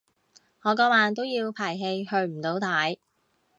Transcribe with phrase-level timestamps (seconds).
[0.63, 2.97] 我嗰晚都要排戲去唔到睇